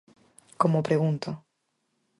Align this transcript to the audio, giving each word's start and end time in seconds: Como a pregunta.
Como 0.61 0.75
a 0.79 0.85
pregunta. 0.87 1.29